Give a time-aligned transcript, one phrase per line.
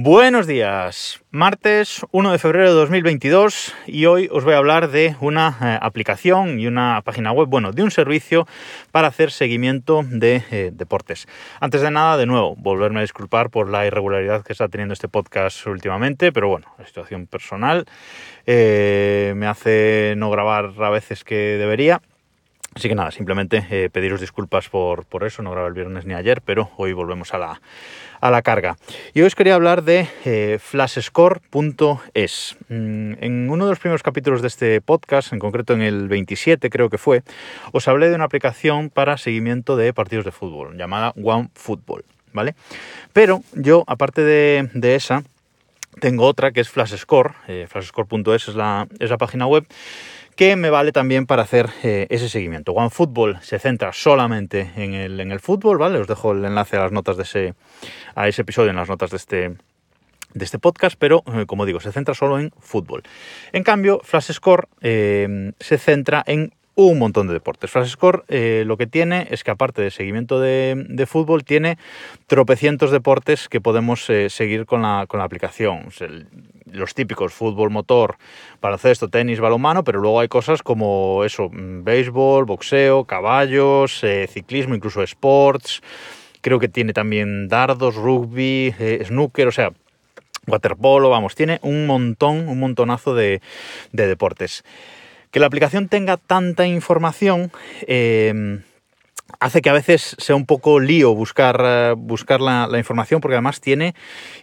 [0.00, 5.16] Buenos días, martes 1 de febrero de 2022 y hoy os voy a hablar de
[5.20, 8.46] una eh, aplicación y una página web, bueno, de un servicio
[8.92, 11.26] para hacer seguimiento de eh, deportes.
[11.58, 15.08] Antes de nada, de nuevo, volverme a disculpar por la irregularidad que está teniendo este
[15.08, 17.84] podcast últimamente, pero bueno, la situación personal
[18.46, 22.00] eh, me hace no grabar a veces que debería.
[22.78, 26.40] Así que nada, simplemente pediros disculpas por, por eso, no grabé el viernes ni ayer,
[26.42, 27.60] pero hoy volvemos a la,
[28.20, 28.76] a la carga.
[29.14, 32.56] Y hoy os quería hablar de eh, flashscore.es.
[32.68, 36.70] Mm, en uno de los primeros capítulos de este podcast, en concreto en el 27
[36.70, 37.24] creo que fue,
[37.72, 42.54] os hablé de una aplicación para seguimiento de partidos de fútbol llamada OneFootball, ¿vale?
[43.12, 45.24] Pero yo, aparte de, esa,
[46.00, 49.66] tengo otra que es FlashScore, eh, flashscore.es es la, es la página web
[50.38, 52.70] que me vale también para hacer eh, ese seguimiento.
[52.70, 55.98] OneFootball se centra solamente en el, en el fútbol, ¿vale?
[55.98, 57.54] Os dejo el enlace a las notas de ese,
[58.14, 59.56] a ese episodio en las notas de este,
[60.34, 63.02] de este podcast, pero eh, como digo, se centra solo en fútbol.
[63.50, 67.70] En cambio, FlashScore eh, se centra en un montón de deportes.
[67.72, 71.76] FlashScore eh, lo que tiene es que aparte de seguimiento de, fútbol, tiene
[72.28, 75.88] tropecientos deportes que podemos seguir con la, con la aplicación
[76.72, 78.16] los típicos fútbol, motor,
[78.60, 84.74] baloncesto, tenis, balonmano, pero luego hay cosas como eso, mm, béisbol, boxeo, caballos, eh, ciclismo,
[84.74, 85.80] incluso sports.
[86.40, 89.72] Creo que tiene también dardos, rugby, eh, snooker, o sea,
[90.46, 93.40] waterpolo, vamos, tiene un montón, un montonazo de,
[93.92, 94.64] deportes.
[95.30, 97.50] Que la aplicación tenga tanta información
[97.82, 98.60] eh,
[99.40, 103.60] hace que a veces sea un poco lío buscar, eh, buscar la, información, porque además
[103.60, 103.94] tiene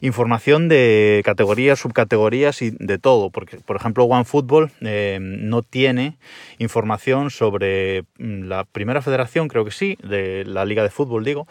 [0.00, 3.30] información de categorías, subcategorías y de todo.
[3.30, 6.16] Porque, por ejemplo, OneFootball eh, no tiene
[6.58, 11.46] información sobre mm, la primera federación, creo que sí, de la Liga de Fútbol, digo,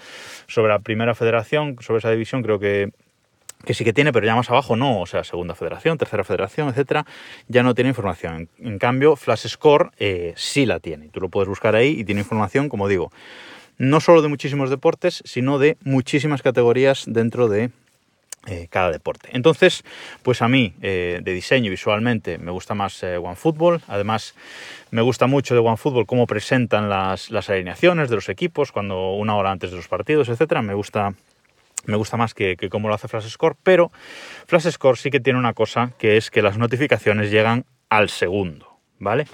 [0.47, 2.91] sobre la primera federación, sobre esa división, creo que
[3.65, 6.69] que sí que tiene, pero ya más abajo no, o sea, segunda federación, tercera federación,
[6.69, 7.05] etcétera,
[7.47, 8.49] ya no tiene información.
[8.59, 11.09] En, cambio, Flash Score eh, sí la tiene.
[11.09, 13.11] Tú lo puedes buscar ahí y tiene información, como digo,
[13.77, 17.71] no solo de muchísimos deportes, sino de muchísimas categorías dentro de
[18.45, 19.29] eh, cada deporte.
[19.31, 19.83] Entonces,
[20.21, 23.81] pues a mí, eh, de diseño visualmente, me gusta más OneFootball.
[23.87, 24.35] Además,
[24.91, 29.35] me gusta mucho de OneFootball cómo presentan las, las alineaciones de los equipos cuando una
[29.35, 30.61] hora antes de los partidos, etcétera.
[30.61, 31.13] Me gusta
[31.85, 33.91] me gusta más que, que cómo lo hace FlashScore, pero
[34.47, 39.25] FlashScore sí que tiene una cosa que es que las notificaciones llegan al segundo, ¿vale?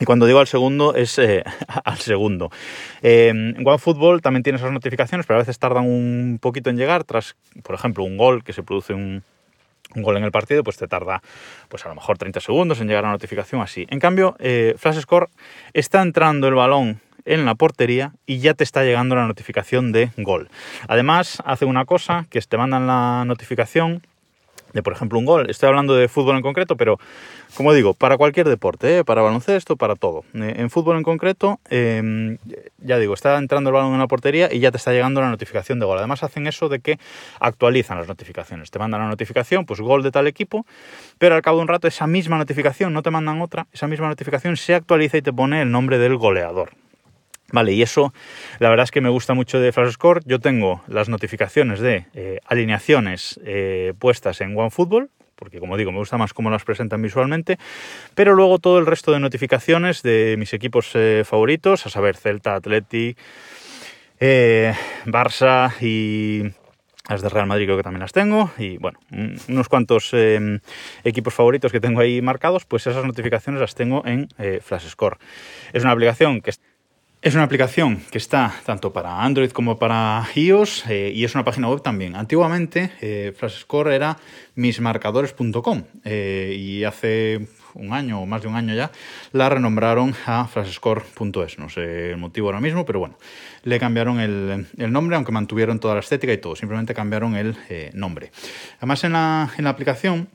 [0.00, 1.44] Y cuando digo al segundo, es eh,
[1.84, 2.50] al segundo.
[3.02, 7.04] Eh, OneFootball también tiene esas notificaciones, pero a veces tardan un poquito en llegar.
[7.04, 9.22] Tras, por ejemplo, un gol que se produce un,
[9.94, 11.22] gol en el partido, pues te tarda,
[11.68, 13.86] pues a lo mejor 30 segundos en llegar a la notificación así.
[13.88, 15.28] En cambio, eh, FlashScore
[15.72, 20.10] está entrando el balón en la portería y ya te está llegando la notificación de
[20.16, 20.48] gol.
[20.88, 24.02] Además, hace una cosa que te mandan la notificación
[24.72, 25.48] de, por ejemplo, un gol.
[25.48, 26.98] Estoy hablando de fútbol en concreto, pero
[27.54, 29.04] como digo, para cualquier deporte, ¿eh?
[29.04, 30.24] para baloncesto, para todo.
[30.34, 32.38] Eh, en fútbol en concreto, em,
[32.78, 35.30] ya digo, está entrando el balón en la portería y ya te está llegando la
[35.30, 35.98] notificación de gol.
[35.98, 36.98] Además, hacen eso de que
[37.40, 38.70] actualizan las notificaciones.
[38.70, 40.66] Te mandan la notificación, pues gol de tal equipo,
[41.18, 44.08] pero al cabo de un rato esa misma notificación, no te mandan otra, esa misma
[44.08, 46.70] notificación se actualiza y te pone el nombre del goleador.
[47.50, 48.12] Vale, y eso
[48.58, 50.20] la verdad es que me gusta mucho de FlashScore.
[50.26, 55.98] Yo tengo las notificaciones de eh, alineaciones eh, puestas en OneFootball, porque como digo, me
[55.98, 57.58] gusta más cómo las presentan visualmente,
[58.14, 62.54] pero luego todo el resto de notificaciones de mis equipos eh, favoritos, a saber, Celta,
[62.56, 63.16] Atleti,
[64.20, 66.42] Barça y
[67.08, 68.98] las de Real Madrid creo que también las tengo y bueno,
[69.48, 70.12] unos cuantos
[71.04, 74.28] equipos favoritos que tengo ahí marcados, pues esas notificaciones las tengo en
[74.60, 75.18] FlashScore.
[75.72, 76.50] Es una aplicación que
[77.20, 81.44] es una aplicación que está tanto para Android como para iOS eh, y es una
[81.44, 82.14] página web también.
[82.14, 84.18] Antiguamente eh, FlashScore era
[84.54, 88.92] mismarcadores.com eh, y hace un año o más de un año ya
[89.32, 91.58] la renombraron a flashscore.es.
[91.58, 93.18] No sé el motivo ahora mismo, pero bueno,
[93.64, 97.56] le cambiaron el, nombre, aunque mantuvieron toda la estética y todo, simplemente cambiaron el
[97.94, 98.30] nombre.
[98.78, 100.28] Además en la aplicación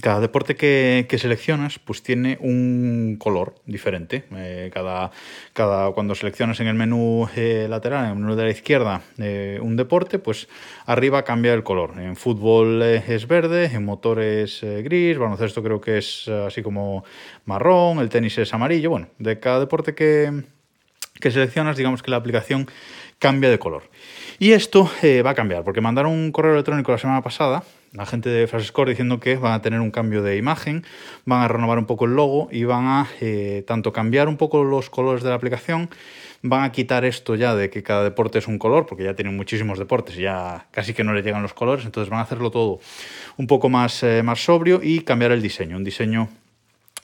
[0.00, 4.24] cada deporte que, seleccionas pues tiene un color diferente.
[4.32, 5.10] Eh, cada,
[5.52, 9.58] cada, cuando seleccionas en el menú eh, lateral, en el menú de la izquierda, eh,
[9.62, 10.48] un deporte, pues
[10.86, 11.98] arriba cambia el color.
[11.98, 17.04] En fútbol es verde, en motor es gris, baloncesto creo que es así como
[17.44, 18.90] marrón, el tenis es amarillo.
[18.90, 20.42] Bueno, de cada deporte que,
[21.20, 22.68] que seleccionas, digamos que la aplicación
[23.20, 23.84] cambia de color.
[24.38, 24.90] Y esto
[25.24, 27.62] va a cambiar, porque mandaron un correo electrónico la semana pasada
[27.94, 30.84] la gente de Frasescore diciendo que van a tener un cambio de imagen,
[31.24, 34.64] van a renovar un poco el logo y van a eh, tanto cambiar un poco
[34.64, 35.88] los colores de la aplicación,
[36.42, 39.36] van a quitar esto ya de que cada deporte es un color, porque ya tienen
[39.36, 42.50] muchísimos deportes y ya casi que no les llegan los colores, entonces van a hacerlo
[42.50, 42.80] todo
[43.36, 46.28] un poco más, eh, más sobrio y cambiar el diseño, un diseño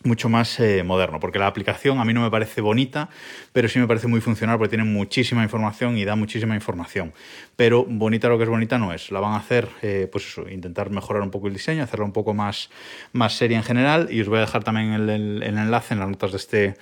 [0.03, 3.11] mucho más eh, moderno, porque la aplicación a mí no me parece bonita,
[3.53, 7.13] pero sí me parece muy funcional porque tiene muchísima información y da muchísima información.
[7.57, 9.11] Pero bonita lo que es bonita no es.
[9.11, 12.33] La van a hacer, eh, pues intentar mejorar un poco el diseño, hacerla un poco
[12.33, 12.71] más,
[13.13, 16.31] más seria en general y os voy a dejar también el enlace en las notas
[16.33, 16.75] de este,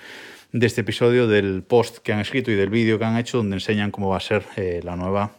[0.53, 3.57] de este episodio del post que han escrito y del vídeo que han hecho donde
[3.57, 5.33] enseñan cómo va a ser eh, la nueva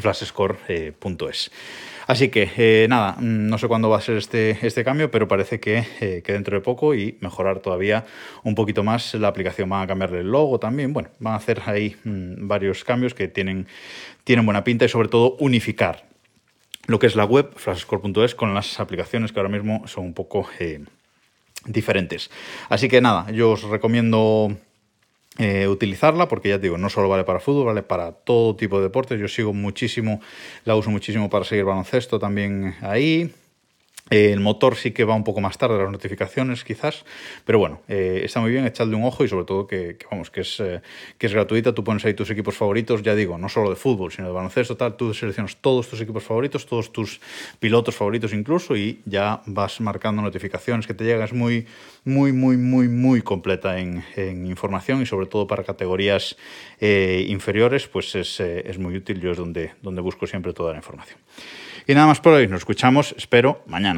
[0.00, 1.50] flashscore.es.
[2.08, 5.28] Así que eh, nada, mm, no sé cuándo va a ser este, este cambio, pero
[5.28, 8.06] parece que, eh, que, dentro de poco y mejorar todavía
[8.44, 9.68] un poquito más la aplicación.
[9.68, 10.94] Van a cambiarle el logo también.
[10.94, 13.66] Bueno, van a hacer ahí mmm, varios cambios que tienen,
[14.24, 16.08] tienen buena pinta y sobre todo unificar
[16.86, 20.48] lo que es la web, flashscore.es, con las aplicaciones que ahora mismo son un poco
[20.58, 20.80] eh,
[21.66, 22.30] diferentes.
[22.70, 24.56] Así que nada, yo os recomiendo
[25.38, 28.78] eh, utilizarla porque ya te digo, no solo vale para fútbol, vale para todo tipo
[28.78, 29.20] de deportes.
[29.20, 30.20] Yo sigo muchísimo,
[30.64, 33.32] la uso muchísimo para seguir baloncesto también ahí.
[34.10, 37.04] Eh, el motor sí que va un poco más tarde, las notificaciones quizás,
[37.44, 40.40] pero bueno, eh, está muy bien, echadle un ojo y sobre todo que, vamos, que
[40.40, 40.80] es, eh,
[41.18, 44.10] que es gratuita, tú pones ahí tus equipos favoritos, ya digo, no solo de fútbol,
[44.10, 47.20] sino de baloncesto, tal, tú seleccionas todos tus equipos favoritos, todos tus
[47.60, 51.66] pilotos favoritos incluso y ya vas marcando notificaciones que te llegan, es muy,
[52.04, 53.98] muy, muy, muy, muy completa en,
[54.46, 56.36] información y sobre todo para categorías
[56.80, 61.18] inferiores, pues es, es muy útil, yo es donde, donde busco siempre toda la información.
[61.88, 63.97] Y nada más por hoy, nos escuchamos, espero, mañana.